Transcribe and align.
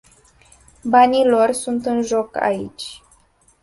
Banii 0.83 1.23
lor 1.27 1.51
sunt 1.51 1.85
în 1.85 2.01
joc 2.01 2.35
aici. 2.35 3.03